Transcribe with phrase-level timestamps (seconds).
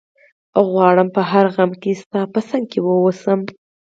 [0.69, 3.39] غواړم په هر غم کي ستا په څنګ کي ووسم